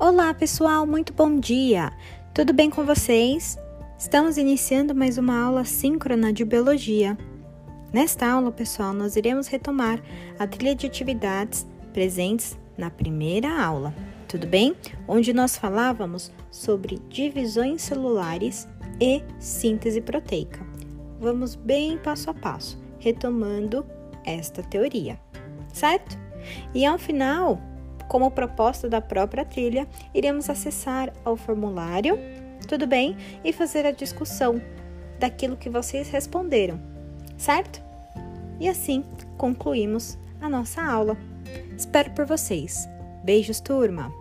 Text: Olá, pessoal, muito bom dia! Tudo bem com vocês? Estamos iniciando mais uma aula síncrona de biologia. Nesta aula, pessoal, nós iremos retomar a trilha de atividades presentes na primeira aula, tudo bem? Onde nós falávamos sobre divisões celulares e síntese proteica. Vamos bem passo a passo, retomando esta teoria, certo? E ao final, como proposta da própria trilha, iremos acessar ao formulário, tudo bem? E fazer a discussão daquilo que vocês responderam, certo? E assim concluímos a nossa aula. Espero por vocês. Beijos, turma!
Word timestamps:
Olá, 0.00 0.32
pessoal, 0.32 0.86
muito 0.86 1.12
bom 1.12 1.40
dia! 1.40 1.92
Tudo 2.32 2.52
bem 2.52 2.70
com 2.70 2.84
vocês? 2.84 3.58
Estamos 3.98 4.38
iniciando 4.38 4.94
mais 4.94 5.18
uma 5.18 5.36
aula 5.36 5.64
síncrona 5.64 6.32
de 6.32 6.44
biologia. 6.44 7.18
Nesta 7.92 8.30
aula, 8.30 8.52
pessoal, 8.52 8.92
nós 8.92 9.16
iremos 9.16 9.48
retomar 9.48 10.00
a 10.38 10.46
trilha 10.46 10.72
de 10.76 10.86
atividades 10.86 11.66
presentes 11.92 12.56
na 12.76 12.90
primeira 12.90 13.60
aula, 13.60 13.92
tudo 14.28 14.46
bem? 14.46 14.76
Onde 15.08 15.32
nós 15.32 15.58
falávamos 15.58 16.32
sobre 16.48 17.00
divisões 17.08 17.82
celulares 17.82 18.68
e 19.00 19.20
síntese 19.40 20.00
proteica. 20.00 20.64
Vamos 21.18 21.56
bem 21.56 21.98
passo 21.98 22.30
a 22.30 22.34
passo, 22.34 22.80
retomando 23.00 23.84
esta 24.24 24.62
teoria, 24.62 25.18
certo? 25.72 26.16
E 26.72 26.86
ao 26.86 27.00
final, 27.00 27.60
como 28.08 28.30
proposta 28.30 28.88
da 28.88 29.00
própria 29.00 29.44
trilha, 29.44 29.86
iremos 30.14 30.48
acessar 30.50 31.12
ao 31.24 31.36
formulário, 31.36 32.18
tudo 32.66 32.86
bem? 32.86 33.16
E 33.44 33.52
fazer 33.52 33.86
a 33.86 33.92
discussão 33.92 34.60
daquilo 35.18 35.56
que 35.56 35.68
vocês 35.68 36.08
responderam, 36.08 36.80
certo? 37.36 37.82
E 38.58 38.68
assim 38.68 39.04
concluímos 39.36 40.18
a 40.40 40.48
nossa 40.48 40.82
aula. 40.82 41.16
Espero 41.76 42.10
por 42.10 42.26
vocês. 42.26 42.88
Beijos, 43.22 43.60
turma! 43.60 44.12